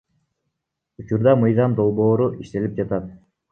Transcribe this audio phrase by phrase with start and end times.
[1.03, 3.15] Учурда мыйзам долбоору иштелип жатат.